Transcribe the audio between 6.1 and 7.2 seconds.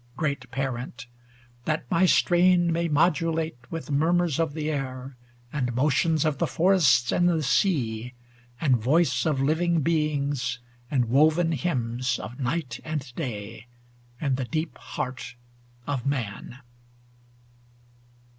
of the forests